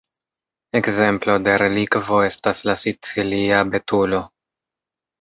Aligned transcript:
Ekzemplo 0.79 1.35
de 1.49 1.59
relikvo 1.65 2.23
estas 2.31 2.65
la 2.71 2.77
sicilia 2.87 3.63
betulo. 3.73 4.27